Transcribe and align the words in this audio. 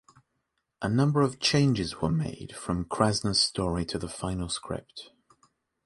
A 0.81 0.89
number 0.89 1.21
of 1.21 1.39
changes 1.39 1.97
were 2.01 2.09
made 2.09 2.55
from 2.55 2.85
Krasna's 2.85 3.39
story 3.39 3.85
to 3.85 3.99
the 3.99 4.09
final 4.09 4.49
script. 4.49 5.11